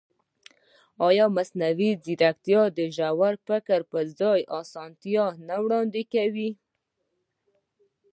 [1.07, 6.49] ایا مصنوعي ځیرکتیا د ژور فکر پر ځای اسانتیا نه وړاندې کوي؟